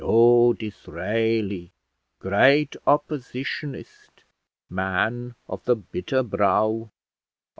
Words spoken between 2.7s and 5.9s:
oppositionist, man of the